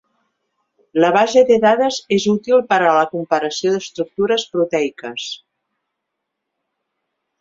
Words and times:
La 1.03 1.09
base 1.17 1.41
de 1.49 1.57
dades 1.65 1.99
és 2.17 2.25
útil 2.31 2.63
per 2.71 2.79
a 2.87 2.95
la 2.99 3.03
comparació 3.11 3.75
d'estructures 3.75 4.47
proteiques. 4.55 5.31